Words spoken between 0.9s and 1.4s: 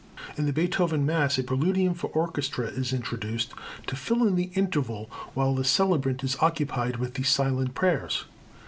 Mass